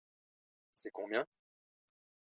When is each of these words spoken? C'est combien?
C'est 0.73 0.89
combien? 0.89 1.27